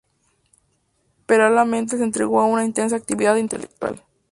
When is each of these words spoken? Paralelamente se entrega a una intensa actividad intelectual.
Paralelamente 1.27 1.95
se 1.95 2.03
entrega 2.03 2.31
a 2.41 2.45
una 2.45 2.65
intensa 2.65 2.95
actividad 2.95 3.35
intelectual. 3.35 4.03